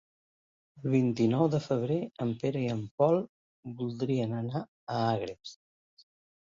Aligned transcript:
El 0.79 0.87
vint-i-nou 0.93 1.49
de 1.55 1.59
febrer 1.67 1.99
en 2.25 2.33
Pere 2.45 2.65
i 2.65 2.73
en 2.77 2.81
Pol 3.03 3.21
voldrien 3.83 4.35
anar 4.43 4.65
a 4.67 5.01
Agres. 5.15 5.55